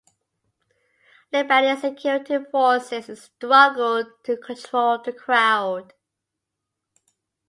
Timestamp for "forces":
2.49-3.21